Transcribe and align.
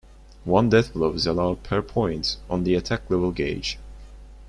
One 0.45 0.71
deathblow 0.71 1.13
is 1.13 1.27
allowed 1.27 1.61
per 1.61 1.83
point 1.83 2.37
on 2.49 2.63
the 2.63 2.73
Attack 2.73 3.07
Level 3.11 3.31
gauge. 3.31 3.77